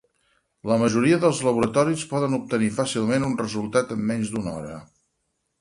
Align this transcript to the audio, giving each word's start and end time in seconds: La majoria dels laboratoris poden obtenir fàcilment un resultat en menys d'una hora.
La 0.69 0.77
majoria 0.83 1.19
dels 1.25 1.41
laboratoris 1.49 2.07
poden 2.15 2.37
obtenir 2.39 2.71
fàcilment 2.81 3.29
un 3.31 3.39
resultat 3.45 3.97
en 3.97 4.05
menys 4.13 4.33
d'una 4.35 4.59
hora. 4.63 4.83